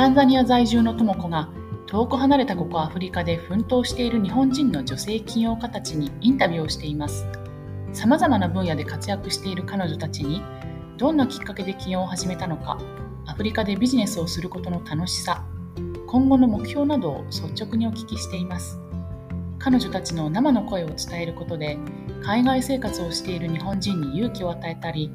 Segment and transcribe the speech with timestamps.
[0.00, 1.50] タンザニア在住の智子が
[1.86, 7.26] 遠く離れたここアフリカで奮闘している日本人の女性起業家たちにインタビューをしています。
[7.92, 10.40] さまざまな分野で活躍している彼女たちに
[10.96, 12.78] どんなきっかけで起業を始めたのか
[13.26, 15.44] アフリカでビジネスをすることの楽しさ
[16.06, 18.80] 今後の目標などを率直にお聞きしています
[19.58, 21.76] 彼女たちの生の声を伝えることで
[22.22, 25.10] 海外生活をしている日本人に勇気を与えたり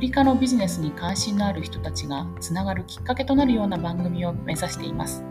[0.00, 5.22] リカのビジネスに関心のある人たちがつながるきっかけとなるような番組を目指しています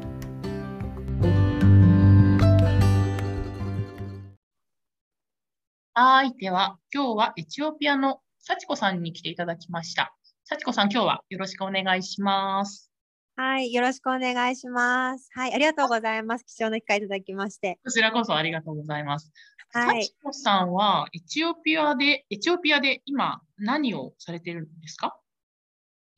[5.96, 6.34] はい。
[6.38, 10.16] では、今日はエチオピアの幸子さんに来ていただきました。
[10.46, 12.92] 幸子さん、今日はよろしくお願いします。
[13.36, 13.74] はい。
[13.74, 15.30] よろしくお願いします。
[15.34, 15.54] はい。
[15.54, 16.46] ありがとうございます。
[16.46, 17.80] 貴重な機会いただきまして。
[17.84, 19.32] こちらこそありがとうございます。
[19.72, 20.04] はい。
[20.04, 25.20] 幸子さんはエチオピアで、エチオピアで今何をされてるんですか？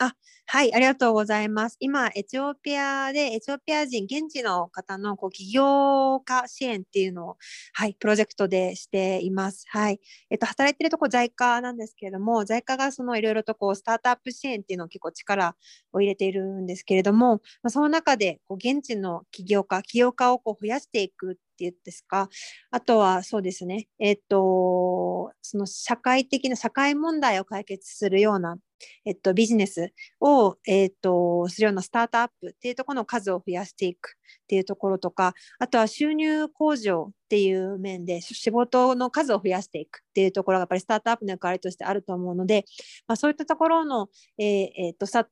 [0.04, 0.16] あ、
[0.48, 1.78] はい、ありがとうございます。
[1.80, 7.38] 今、エチオピアで、エチオピア人、現地の方のこう起業家支援っていうのを、
[7.74, 9.64] はい、プロジェクトでしています。
[9.70, 10.00] はい。
[10.32, 15.56] えっと、働いてるとこ JICA なんですけれども、JICA がそのいろいろとこう、スタートアップ支援っていうのを結構力
[15.94, 22.28] を入れているんですけれども、まあ、その中で、こう、現地の起業家、起業家をこう増やしていくっていうんですか、
[22.72, 28.58] あとはそうですね、えっと、その社会的な社会問題を解決するような
[29.06, 42.66] えっと、ビジネスを、えっと、するようなスタートアップっていうところの数を増やしていくっていうところとか、あとは収入向上っていう面で仕事の数を増やしていくっていうところがやっぱりスタートアップの役割としてあると思うので、
[43.08, 45.28] まあ、そういったところの、えーえ、っとスタ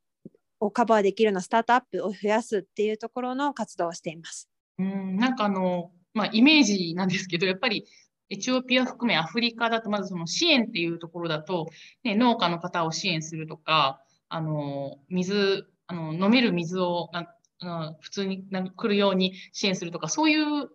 [0.59, 4.49] をカバーできるようなスタートアップを増やすっていうところの活動をしています。
[4.77, 7.85] うんなんかあの、まあ、イメージなんですけどやっぱり
[8.29, 11.69] エチオピア含めアフリカだと、まずその支援っていうところだと、
[12.03, 20.69] ね、農家の方を支援するとか、あの、水、あの、飲める水をなあ普通に来るように支援するとか、そういう、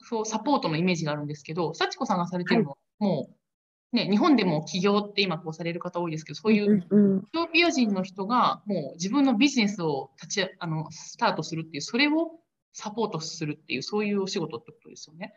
[0.00, 3.28] そうサポートのイメージがあるんですけど、幸子さんがされてるのは、も
[3.92, 12.40] う、ね、日本でも起業って今こうされる方多いですけど、そういうエチオピア人の人がもう自分のビジネスを立ちあのスタートするっていう、それを
[12.72, 15.32] サポートするっていう、そういうお仕事ってことですよね。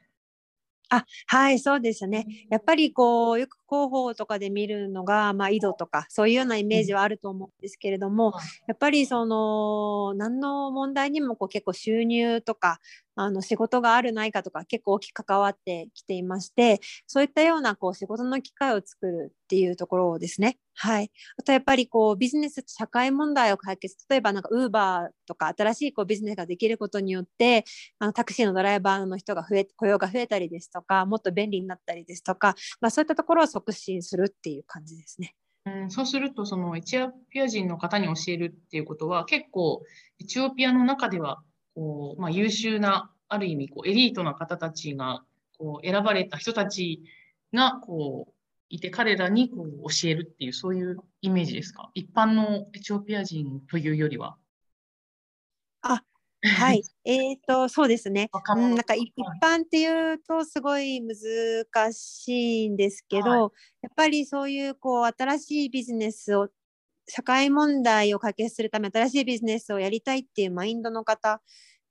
[0.89, 2.25] あ、はい、そうですね。
[2.49, 8.33] やっぱりこう、よく広報とかで見るのが、まあ、井戸とか、そういうようなイメージはあると思うんですけれども、
[8.67, 12.79] やっぱりその、何の問題にもこう結構収入とか、
[13.15, 20.57] あの仕事があるないかとか結構大きく関わってきていましてそういったようなこう仕事の機会を作るっていうところですね。
[20.81, 27.65] はい、あとやっぱりこうビジネス社会問題を解決例えばなんかウーバーとか新しいこうビジネスができることによって
[27.99, 35.35] あのタクシーのドライバーの人が増え雇用が増えたりですとかもっと便利になったりですとか、まあ、そういったところを促進するっていう感じですね。
[35.65, 39.83] うん、そうするとそのエチオピア人の方に教えるっていうことは結構
[40.21, 41.43] エチオピアの中では
[41.75, 45.23] こう、まあ、優秀な、ある意味こうエリートな方たちが
[45.57, 47.03] こう選ばれた人たち
[47.53, 48.33] がこう
[48.69, 51.89] いて、彼らにこう教えるっていう、そういうイメージですか？
[51.93, 54.37] 一般のエチオピア人というよりは。
[55.81, 56.03] あ
[56.41, 58.29] はい、 えっ、と、そうですね。
[58.55, 63.39] うん、なんか一般っていうとすごい難しいんですけど、はい、
[63.81, 66.49] やっぱりそういうこう新しいビジネスを
[67.07, 71.41] 社会問題を解決するため新しいビジネスをやりたいっていうマインドの方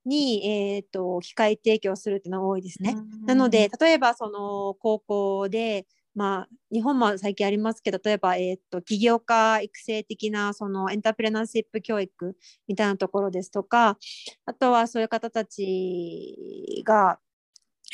[0.06, 2.96] に、えーと、機会提供するっていうのが多いですね。
[3.26, 12.36] なので例えばその高校で、まあ、日本も最近ありますけど例えば、えーと、起業家育成的なそのエンタープレナーシップ教育
[12.66, 13.98] みたいなところですとか
[14.46, 17.18] あとはそういう方たちが、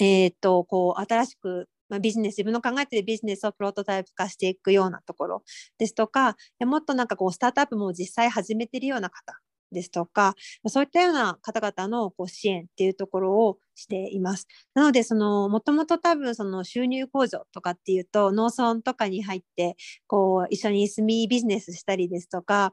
[0.01, 5.43] えーとこう新しくまあ、ビジネス、自分の考えているビジネスをプロトタイプ化していくようなところ
[5.79, 9.39] ですとか、もっとなんかこう、スタートアップも実際始めているような方
[9.75, 10.37] ですとか、
[10.69, 14.47] そういったような方々のこう支援っていうところをしています。
[14.75, 19.77] なので、その、もともと多分その収入控除とかっていうと、農村とかに入って、
[20.07, 22.72] こう、一緒に住みビジネスしたりですとか、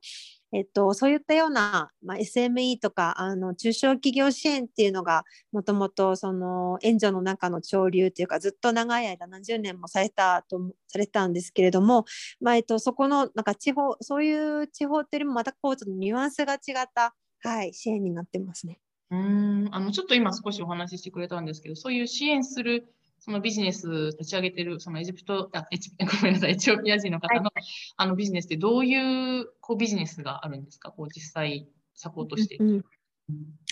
[0.53, 12.06] えっと、そういったような、まあ、SME とかあの中小企業支援っていうのがもともとその援助の中の潮流というかずっと長い間何十年もされたとされたんですけれども、
[12.42, 18.80] まあ、えっと、そこのなんか地方そういう地方っていうよりもまたこうちょっとニュアンスが違った、はい、支援になってますね。
[19.09, 27.64] うんあのちょっと今少しお話ししてくれたんですけどそういう支援するそのビジネス立ち上げてる、そのエジプト、あエチ ごめんなさい、エチオピア人の方のはい、
[27.98, 30.92] あのビジネスってどういうこうビジネスがあるんですか？
[30.92, 32.58] こう実際サポートして。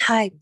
[0.01, 0.33] はい、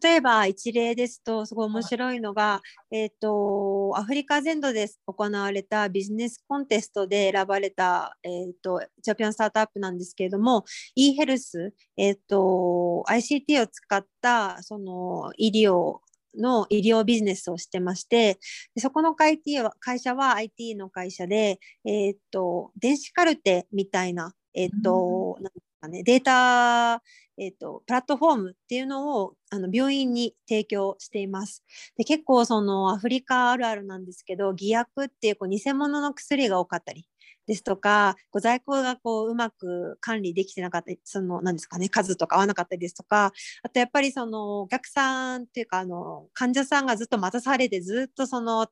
[0.00, 2.60] 例えば一例ですとすごい面白いのが、
[2.92, 10.64] えーと、アフリカ全土で行われたビジネスコンテストで選ばれた、えーと、ジャパンスタートアップなんですけれども
[10.94, 15.98] e ヘルス、えーと、ICT を使ったその医療
[16.36, 18.38] の医療ビジネスをしてまして
[18.74, 25.50] でそこの会は会社は IT の会社で、えー、と電子カルテみたいな、えーと、うん
[25.80, 27.02] かね、データ、
[27.38, 31.64] えーと、プラットフォームっていうのをあの病院に提供しています。
[31.96, 37.06] で結構そのアフリカあるあるなんですけど偽薬っていうこう偽物の薬が多かったり
[37.50, 43.32] ですとかこう在庫がこううまく管理できてなかったりその何ですかね数とか合わなかったりですとか
[43.64, 48.68] あとやっぱりそのお客さんっていうかあの患者さんがずっと待たされてずっとその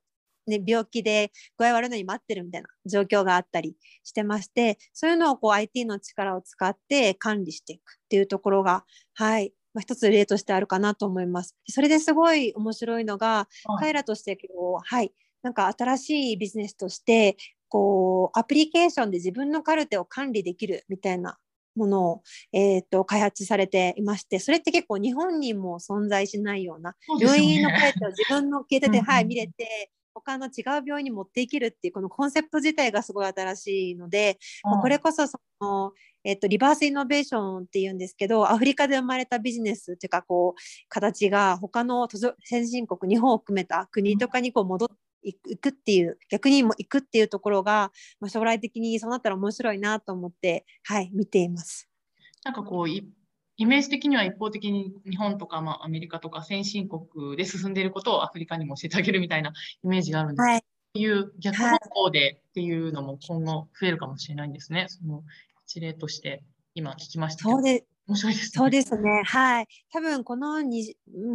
[0.46, 11.54] ね、病気で具合悪いのに待ってるみたいな状況があったりしてましてそういうのをこう IT の力を使って管理していくっていうところが、はいまあ、一つ例としてあるかなと思います。
[11.68, 13.46] それですごい面白いのが、
[13.78, 17.36] 彼らとしてこう、はい、なんか新しいビジネスとして
[17.68, 21.38] こうアプリケーションで自分のカルテを管理できるみたいな
[21.76, 22.22] ものを、
[22.52, 35.92] えーと、開発されていましてそれって結構日本にも存在しないような、ね、病院のカルテを自分の携帯で、はい、見れて他の違う病院に持っていけるっていうこのコンセプト自体がすごい新しいので、うん、これこそその、
[36.24, 42.08] えっと、リバースイノベーションっていうんですけどアフリカで生まれたビジネスっていうかこう形が他の
[42.44, 51.88] 先進国日本を含めた国とかにこう戻って行くっていう逆にも行くっていうところが、まあ、将来的にそうなったら面白いなと思って、はい、見ています。
[52.44, 53.04] なんかこうイ
[53.66, 60.62] メージ的には一方的に日本とか、まあ、アメリカとか先進国で進んでいることをアフリカにも教えてあげるみたいな イメージがあるんですけど、はい、っ
[60.94, 64.86] ていう逆方向でっていうのも今後増えるかもしれないんですね。
[64.88, 65.24] その
[65.66, 66.44] 一例として
[66.74, 69.22] 今聞きましたそうで面白いです、ね、そうですね。
[69.26, 69.66] はい。
[69.92, 70.62] 多分この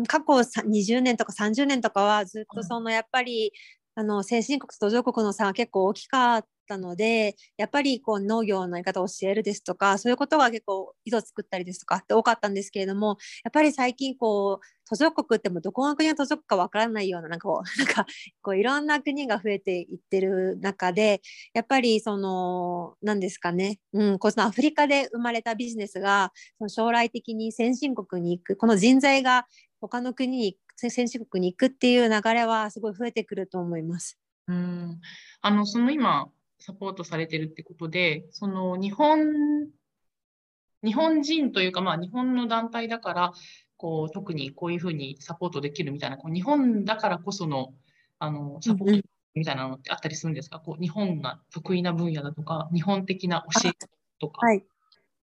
[0.08, 3.54] 過去20年とか30年とかはずっとそのやっぱり、
[3.96, 18.06] あの先進国と途上国の差は結構大きかったのでやっぱりこう農業のやり方を教えるですとかそういうことが結構井戸作ったりですとかって多かったんですけれどもやっぱり最近こう途上国ってもどこの国の途上国かわからないようななんかこう なんか
[18.42, 21.22] こういろんな国が増えていってる中で
[21.54, 29.48] やっぱりその何ですかね、うん、こうそのアフリカで生まれたビジネスがその将来的に先進国に行くこの人材が
[29.80, 34.18] 他の国に先進国に行くっていう流れはすごい増えてくると思います。
[34.48, 35.00] うん
[35.42, 36.30] あのその今
[36.65, 39.68] サポートされてるってことで、その日本、
[40.81, 43.33] 日本人というか、まあ日本の団体だから、
[43.75, 47.74] こう特にこういうふうにサポートできるみたいな、こう日本だからこその
[48.18, 53.74] あのサポートみたいなのってあったりするんですか、こう日本が得意な分野だとか、日本的な教え
[54.19, 54.45] とか。
[54.45, 54.63] はい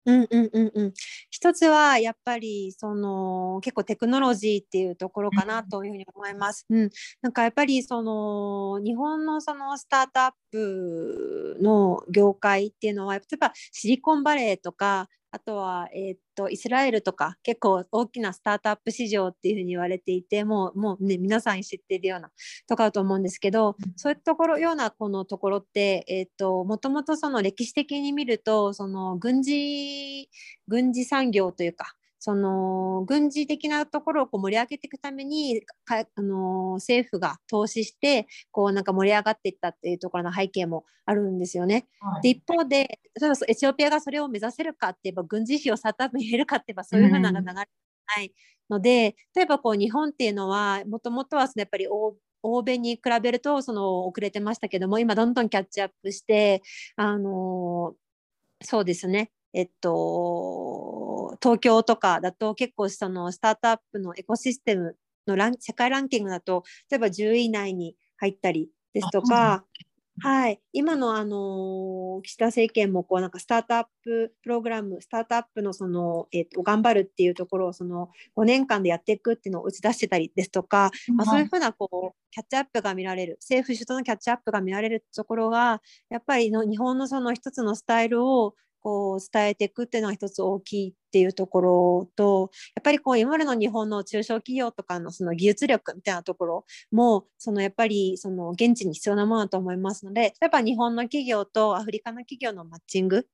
[0.06, 0.92] うんうんうんうん、
[1.30, 6.64] 一つはやっぱりその結構テクノロジーっていうところかなというふうに思います。
[6.70, 6.90] うん、
[7.22, 22.30] なんかやっぱりその日本のそのスタートアップの業界っていうのは例えばシリコンバレーとかあとは、えー、っとイスラエルとか結構大きなスタートアップ市場っていうふうに言われていてもうもう、ね、皆さん知っているような
[22.66, 30.30] ところだと思うんですけど、そういうところようなこのところって、えー、っともともとその歴史的に見るとその軍事
[30.68, 31.96] 軍事産業というか
[32.26, 41.87] その軍事的なところをこう盛り上げていくためにかあの政府が投資してこうなんか盛り上がっていったっていうところの背景もあるんですよね。
[42.00, 48.35] はい、で一方で例えばエチオピアがそれを目指せるかって言えば軍事費をスタートアップに入れるかって言えばそういうふうな流れない
[48.68, 56.61] ので、例えばこう日本っていうのはもともとはそのやっぱり欧米に比べるとその遅れてましたけども今どんどんキャッチアップして
[56.97, 57.95] あの
[58.64, 64.96] そうですねえっと、東京とかだと結構そのスタートアップのエコシステム
[65.26, 69.64] のラン世界ランキングだと例えば10位以内に入ったりですとか、
[70.20, 88.54] はい、今の、あの岸田政権もこうなんかスタートアッププログラムスタートアップのその、えーと、頑張るっていうところをその5年間でやっていくっていうのを打ち出してたりですとか、まあ、そういうふうなこうキャッチアップが見られる政府主導のキャッチアップが見られるところがやっぱりの日本のその一つのスタイルを
[88.87, 103.26] こう伝えていくっていうのが一つ大きいっていうところとやっぱりこう今までの日本の中小企業とかのその技術力みたいなところもそのやっぱりその現地に必要なものだと思いますので例えば日本の企業とアフリカの企業のマッチング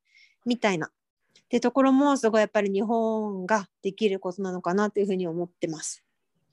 [0.47, 0.91] みたいなっ
[1.51, 6.03] てところもすごいやっぱり日本ができることなのかなというふうに思ってます。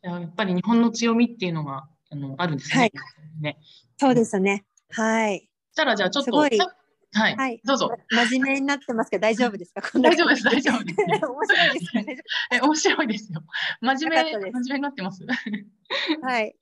[0.02, 2.80] やっぱり日本の強みっていうのがあのあるんですね。
[2.82, 2.92] はい、
[3.40, 3.58] ね
[3.98, 4.66] そうですね。
[4.90, 5.50] はい。
[5.72, 6.32] したらじゃあちょっと
[7.12, 7.36] はい。
[7.36, 7.90] はい、どうぞ。
[8.12, 9.82] 真面目になってますけど、 大丈夫ですか？
[10.00, 10.44] 大丈夫です。
[10.44, 10.98] 大丈夫です。
[11.26, 12.18] 面白いですか、ね。
[12.54, 13.44] え、面白いですよ。
[13.82, 15.26] 真面目、真面目になってます。
[16.22, 16.56] はい。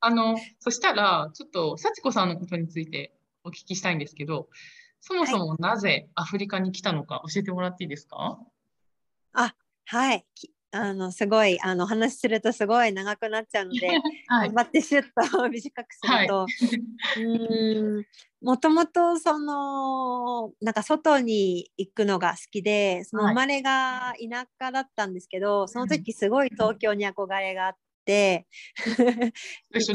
[0.00, 4.48] あの、そしたら、ちょっと幸子さんのことについてお聞きしたいんですけど。
[5.02, 8.38] そもそもなぜアフリカに来たのか教えてもらっていいですか？
[9.32, 9.54] あ、
[9.86, 10.26] はい。
[10.72, 13.88] あのすごいあの話するとすごい長くなっちゃうので、
[14.28, 16.46] はい、頑張ってシュッと 短くすると、は
[17.16, 18.06] い、うん。
[18.40, 27.72] もともとそのなんか外に行くのが好きでその生まれが田舎だったんですけど、はい、その時すごい東京に憧れがあっ
[28.04, 28.46] て。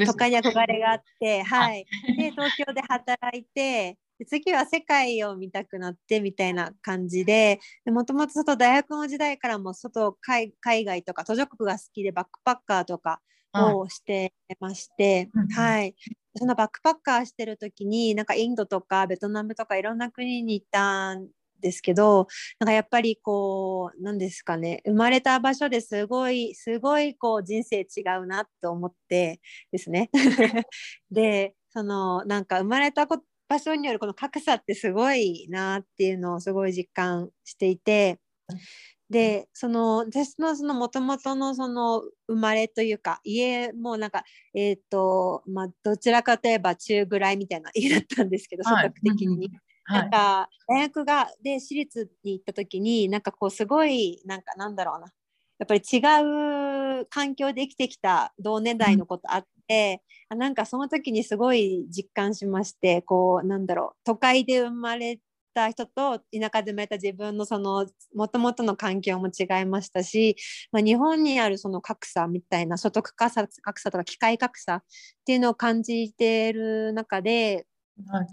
[0.05, 1.85] 都会に憧れがあって、はい、
[2.17, 13.21] で東京で働いてで次は世界を見たくなってみたいな感じでもともと外大学の時代からも外海外とか途上国が好きでバックパッカーとか
[13.53, 15.95] をしてまして、はい、はい、
[16.35, 21.27] そのバックパッカーしてる時になんかインドとかベトナムとかいろんな国に行ったん
[21.61, 22.27] ですけど
[22.59, 29.39] なんかやっぱりこう何ですかね生まれた場所ですごいすごいこう人生違うなと思って
[29.71, 30.09] ですね。
[31.11, 38.19] でそのなんか生まれたこと場所によるこの格差ってすごいなっていうのをすごい実感していて
[39.09, 44.23] でその私のそのもともとのその生まれというか家もなんか
[44.55, 49.51] えっ、ー、とまあどちらかといえば中ぐらいみたいな家だったんですけど、はい、的に。
[49.87, 55.07] なんか大学がで私立に行った時になんかこうすごいなんかなんだろうな。
[55.57, 65.19] やっぱり違う環境で生きてきた同年代のことあって、うん、なんかその時にすごい実感しましてこうなんだろう都会で生まれ
[65.53, 70.35] た人と田舎で生まれた自分のそのもともとの環境も違いましたし、
[70.71, 74.83] まあ、日本にあるその格差みたいな所得格差とか機械格差っ
[75.25, 77.65] ていうのを感じている中で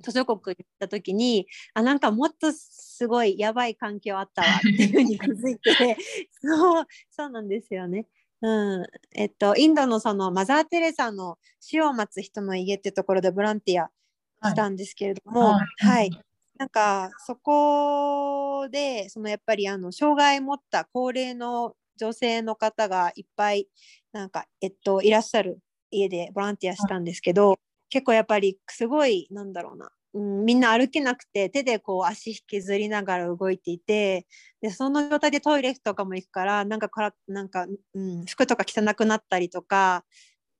[0.02, 5.96] 途上国に行った時にあなんかもっとすごいやばい環境あったわっていうふうに気づいて
[6.42, 8.06] そうそうなんですよね。
[8.42, 8.86] うん。
[9.14, 13.90] えっと、インドのそのマザー・テレサの死を待つ人の家ってところでボランティア
[14.48, 16.10] したんですけれども、はい、はい、
[16.58, 23.68] なんかそこでそのやっぱりあの障害を持った高齢の女性の方がいっぱい
[24.12, 25.58] なんか、えっと、いらっしゃる
[25.90, 27.58] 家でボランティアしたんですけど、
[27.90, 34.26] 結構やっぱりすごいなんだろうな、うん、みんな歩けなくて手でこう足引きずりながら動いていて
[34.60, 40.04] でその状態でトイレとかも行くからなんかからなんか、うん、服とか汚くなったりとか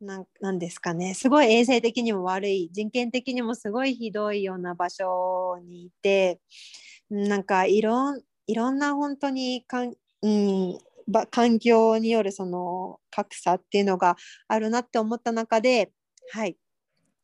[0.00, 1.14] なんなんですかね。
[1.14, 6.40] すごい衛生的にも悪い人権的にもすごいひどいような場所にいて
[7.10, 10.78] なんかいろんいろんな本当にかん、うん、
[11.30, 14.16] 環境によるその格差っていうのが
[14.48, 15.92] あるなって思った中で
[16.32, 16.56] はい。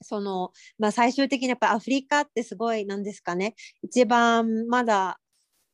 [0.02, 3.54] その、まあ、最終的にやっぱアフリカってすごいなんですかね。
[3.82, 5.18] 一番まだ、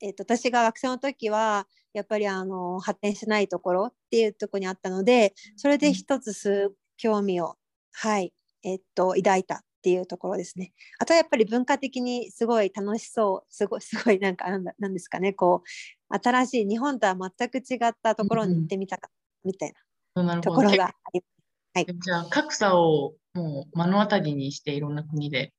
[0.00, 7.56] えーと、私が学生の時はやっぱりあの発展しないところっていうところにあったのでそれで一つす興味を、
[7.92, 10.72] はいえっ、ー、と抱いたっていうところですね。
[10.98, 14.46] あとはやっぱり文化的にすごい楽しそうすごい すごいなんか
[14.78, 15.34] なんですかね。
[15.34, 15.62] こ
[16.10, 19.14] う新しい日本とは全く違ったところに行ってみたかった
[19.44, 19.72] みたい
[20.14, 21.34] なところがあります。
[21.74, 25.52] はい、じゃあ格差をもう目の当たりにしていろんな国で、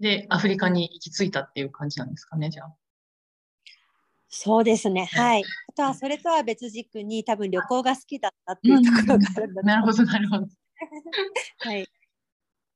[0.00, 2.74] で、アフリカに行き着いたっていう感じなんですかね、じゃあ。
[4.28, 5.42] そうですね、はい。
[5.42, 10.46] あとはそれとは別軸に多分旅行が好きだったっていうところがあるんだ、なるほど、なるほど。
[11.58, 11.86] はい。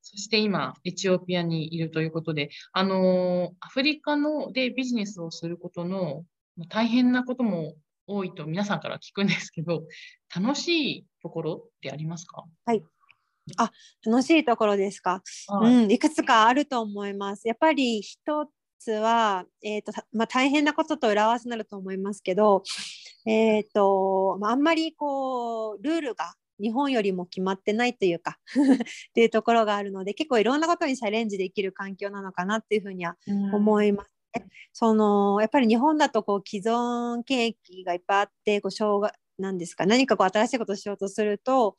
[0.01, 6.25] そして今、エチオピアにいるということで、あのアフリカのでビジネスをすることの
[6.69, 7.73] 大変なことも
[8.05, 9.83] 多いと皆さんから聞くんですけど、
[10.35, 10.67] 楽し
[10.99, 12.43] いところってありますか？
[12.65, 12.83] はい。
[13.57, 13.71] あ、
[14.05, 15.21] 楽しいところですか？
[15.47, 17.47] はい、うん、いくつかあると思います。
[17.47, 18.49] やっぱり一
[18.79, 22.63] つは、えっ、ー、と、まあ、大変なことと裏合わせになると思いますけど、
[23.25, 33.17] えっ、ー、と、まあ、あんまりこう、ルールが日本よりも決まってないというか っていうところがあるので、結構いろんなことにチャレンジできる環境なのかなっていうふうには
[33.53, 34.11] 思います。
[34.73, 41.77] そのやっぱり日本だとこう既存景気がいっぱいあってこう障害なんですか何かこう新しいことをしようとすると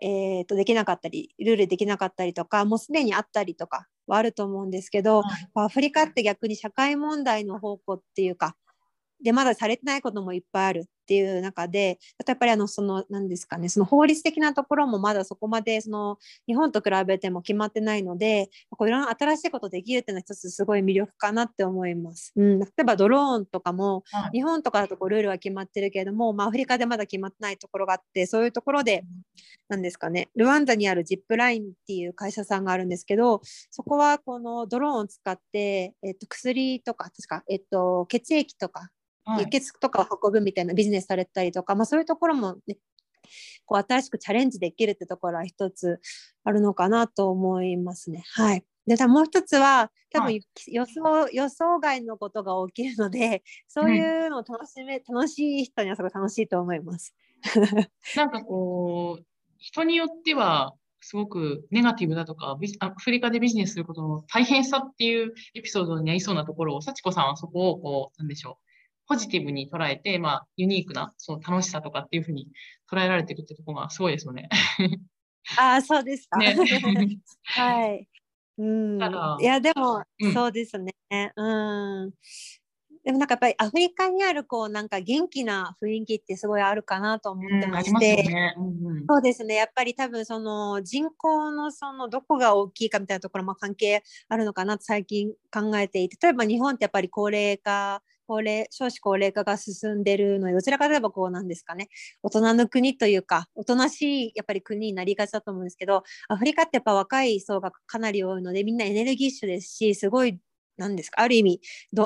[0.00, 8.56] えー、とできなかったりルールできなかったりとかもうすでにあったりとかはあると思うんですけど、はい、アフリカって逆に社会問題の方向っていうか
[9.22, 22.32] でまだされてないこともいっぱいあるっていう中でやっぱりあのその何ですかねその法律的なところもまだそこまでその日本と比べても決まってないのでこういろんな新しいことできるっていうのは一つすごい魅力かなって思います。
[22.36, 29.04] うん、例えばドローンとかも、はい、日本とかだとこうルールは決まってるけれども、まあ、アフリカでまだ決まってないところがあってそういうところで
[29.68, 38.90] 何ですかねルワンダにあるジップラインっていう会社さんがあるんですけどそこはこのドローンを使って、えっと、薬とか確か、えっと、血液とか
[39.38, 42.76] 輸血とかを運ぶみたいなビジネスされたりとか、まあ、そういうところも、ね、
[43.66, 46.00] こう新しくチャレンジできるってところは一つ
[46.44, 48.24] あるのかなと思いますね。
[48.34, 50.38] はい、でもう一つは多分
[50.68, 57.14] 予想はい、予想外のことが起きるのでそういうのを楽しめ、うん、楽しい人にはすごい楽しいと思います。
[58.16, 59.24] なんかこう
[59.58, 68.73] 人によってはすごくネガティブだとかアフリカでビジネスすることの大変さっていうエピソードにありそうなところを幸子さんはそこをこうなんでしょう
[69.06, 72.48] ポジティブに捉えて、まあ、ユニークなその楽しさとかっていうふうに
[72.90, 74.48] 捉えられてるってところがすごいですよね。
[75.58, 76.38] ああ、そうですか。
[76.38, 76.54] ね、
[77.44, 78.08] はい。
[78.56, 78.98] うん、
[79.40, 80.92] いや、でも、うん、そうですね。
[81.36, 82.12] うん。
[83.04, 88.24] でもなんかやっぱりアフリカにあるこうなんか元気な雰囲気ってすごいあるかなと思ってまして、
[89.06, 101.88] そうですねやっぱり多分その人口のそのどこが大きいかみたいなところも関係あるのかなと最近考えていて例えば日本ってやっぱり高齢化高齢少子高齢化が進んでるのでどちらかといえばこうなんですかね
[102.22, 110.38] 大人の国というかおとなしいやっぱり国になりがちだと思うんですけどアフリカってやっぱ若い層がかなり多いのでみんなエネルギッシュですしすごい
[110.76, 111.60] なんですかある意味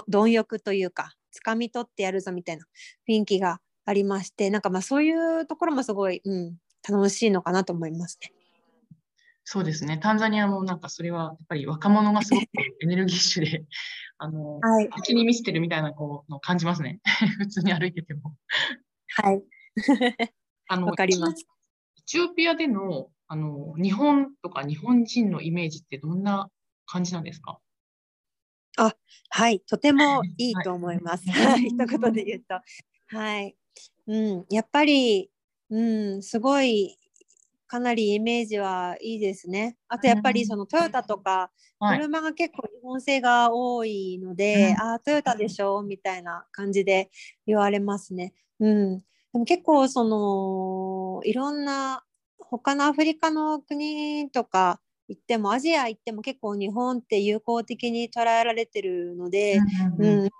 [0.08, 1.12] 貪欲というか
[1.44, 2.64] 掴み取ってやるぞみたいな
[3.08, 6.56] 雰囲気がありましてなんかまあそういうところもすごい、うん、
[6.88, 8.37] 楽しいのかなと思いますね。
[9.50, 9.96] そうですね。
[9.96, 12.44] タンザニアもなんかそれはやっぱり若者がすごく
[12.82, 13.64] エネルギッシュで、
[14.18, 17.00] あの、はい、先に見せてるみたいなこうの感じますね。
[17.38, 18.36] 普通に歩いてても。
[19.08, 19.42] はい。
[20.68, 21.46] あの、わかります。
[21.98, 26.50] エチオピアでのあの日本とか日本人のイメージってどんな
[26.84, 27.58] 感じなんですか？
[28.76, 28.94] あ、
[29.30, 31.26] はい、とてもいいと思います。
[31.30, 32.60] はい、一言で言うと。
[33.16, 33.56] はい。
[34.08, 35.30] うん、やっぱり、
[35.70, 35.82] う
[36.18, 36.97] ん、すごい、
[37.68, 39.76] かなりイメージはいいですね。
[39.88, 41.52] あとやっぱりそのトヨタとか、
[41.86, 47.10] 車が結構日本製が多いので、ああ、トヨタでしょみたいな感じで
[47.46, 48.34] 言われますね。
[48.60, 49.00] うん。
[49.00, 49.04] で
[49.38, 52.04] も結構その、いろんな
[52.38, 59.58] 他のアフリカの国とか、行ってもアジア行っても結構日本って友好的に捉えられてるので、
[59.98, 60.30] うん、うんうん、そ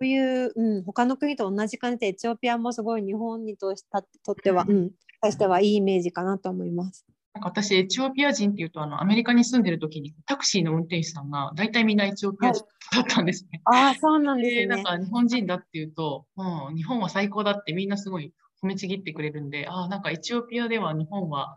[0.00, 7.04] ういう、うん、他の国と同じ感じでエチオピアもすごい日本にとしたとっては、うん、対してはいいイメージかなと思います。
[7.34, 13.60] なんか私、エチオピア人っていうと、あの、アメリカに住んでる時に、タクシーの運転手さんが、大体みんなエチオピア人だったんですね。
[13.64, 14.66] はい、ああ、そうなんですね。
[14.66, 21.56] なんか、日本人だっていうと、うん、日本は最高だってみんなすごい褒めちぎってくれるんで、ああ、なんかエチオピアでは日本は、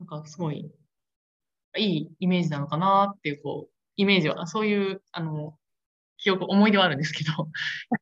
[0.00, 0.70] なんかすごい
[1.78, 5.56] いいイメージなのかなっていう、こう、イメージは、そういう、あの、
[6.18, 7.48] 記憶、思い出はあるんですけど。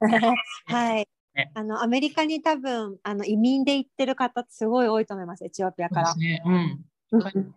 [0.67, 1.09] はい。
[1.35, 6.15] ね、あのアメリカに多分あの移民で行ってる方すごい多いと思います、エチオピアから。
[6.17, 6.85] ね、うん。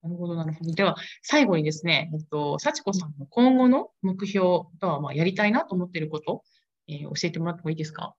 [0.00, 0.72] なるほど、なるほど。
[0.72, 4.40] では、最後にですね、えっと、幸子さんの今後の目標
[4.80, 6.44] とは、まあ、やりたいなと思っていること、
[6.86, 8.14] えー、教えてもらってもいいですか？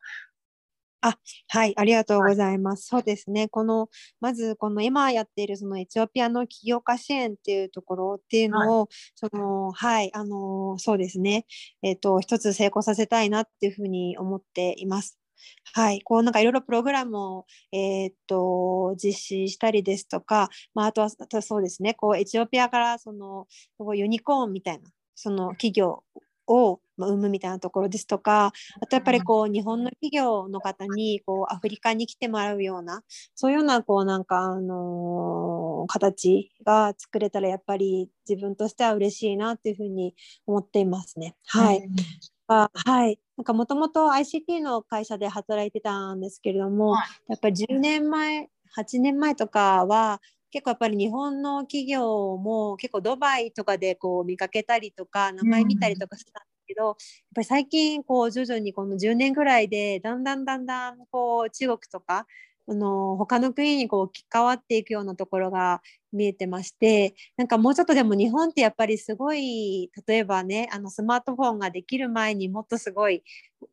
[1.01, 2.88] あ、はい、ありがとうございます。
[2.88, 3.47] そうですね。
[3.47, 11.45] この、まず、この今やっているそのエチオピアの起業家支援っていうところっていうのを、はい、その、はい、あの、そうですね。
[11.81, 15.17] えっ、と、一つ成功させたいなっていうふうに思っています。
[15.73, 23.47] はい、こうなんかいろいろプログラムを、えー、っと実施したりですとか、まあ、あとはあとはそうですねこうエチオピアからその
[23.95, 26.03] ユニコーンみたいなその企業
[26.49, 33.03] を生むみたいなところですとかあとやっぱりこう日本の企業の方にこうアフリカに来てもらうような
[33.35, 41.35] そういうようなこうなんか、あのー、形が作れたらやっぱり自分としては嬉しいなっていうふうに思っていますね。
[41.47, 41.88] はい、
[42.47, 56.95] あはい、なんかもともと ICT の会社で働いてたんですけれども、はい、やっぱり10年前8年前とかは結構やっぱり日本の企業も結構ドバイとかでこう見かけたりとか名前見たりとかしたんですけど、やっ
[57.35, 62.25] ぱり最近こう徐々にこの10年ぐらいでだんだんだんだんこう中国とか
[62.69, 65.82] あの他の国にこう関わっていくようなところが
[66.13, 73.23] 見えてましてなんかもうちょっとでも日本ってやっぱりすごい例えばねあのスマートフォンができる前にもっとすごい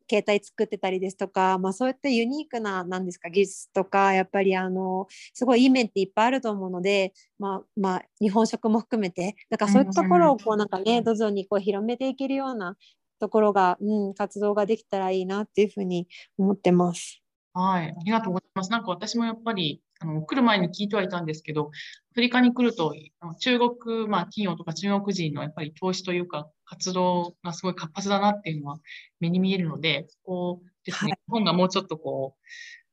[0.09, 12.75] 携帯作ってたりですとか、まあ、そういったユニークな何ですか技術とかやっぱりあのすごいいい面っていっぱいあると思うので、まあまあ、日本食も含めてだからそういったところをこうなんかねど々にこう広めていけるような
[13.19, 16.07] ところが、うん、活動ができたらいいなっていうふうに
[16.37, 17.21] 思ってます。
[17.59, 18.71] はい、ありがとうございます。
[18.71, 21.71] なんか私もやっぱり、あの、来る前に聞いてはいたんですけど、
[22.11, 22.93] アフリカに来ると、
[23.39, 28.77] 中国、まあ、企業とか中国人のやっぱり投資というか、活動がすごい活発だなっていうのは
[29.19, 32.45] 目に見えるので、こうですね、はい、日本がもうちょっとこう、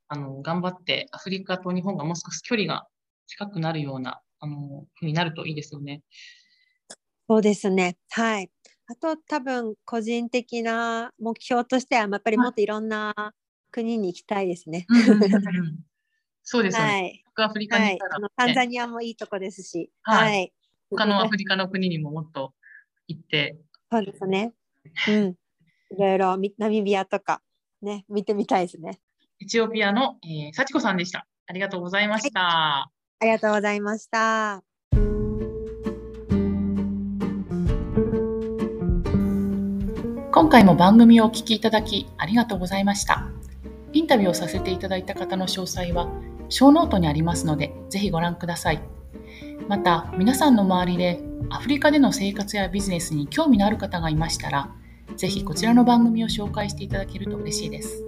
[0.08, 2.86] あの、頑張ってアフリカと日本がもう少し距離が
[3.26, 6.00] 近くなるような、あの、ふうになるといいですよね。
[7.28, 7.98] そうですね。
[8.12, 8.50] はい。
[8.86, 13.34] あと多分個人的な目標としてはやっぱりもっといろんな
[13.74, 14.86] 国に行きたいですね。
[16.44, 16.84] そうですね。
[16.84, 20.30] はい、アフリカに行ったら、はい、タンザニアもいいとこですし、はい。
[20.30, 20.52] はい、
[20.90, 22.54] 他のアフリカの国にももっと
[23.08, 23.58] 行って。
[23.90, 24.52] そうですね。
[25.08, 25.24] うん。
[25.24, 25.36] い
[25.98, 27.42] ろいろナミビアとか
[27.82, 29.00] ね、見てみたいですね。
[29.40, 31.26] エチオピアの、えー、幸子さんでした。
[31.46, 32.82] ありがとうございました。
[32.82, 32.90] あ
[33.22, 34.62] りがとうございました。
[40.30, 43.33] 今回も番組をお聞きいただきありがとうございました。
[43.94, 46.08] インタビューをさせていただいた方の詳細は、
[46.48, 48.82] ショーノートにありますので、ぜひご覧ください。
[49.68, 54.68] また、皆さんの周りでアフリカでの生活やビジネスに興味のある方がいましたら、
[55.16, 58.04] ぜひこちらの番組を紹介していただけると嬉しいです。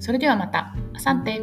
[0.00, 1.42] それではまた、 asante。